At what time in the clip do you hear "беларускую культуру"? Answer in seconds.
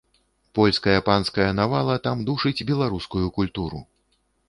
2.73-3.89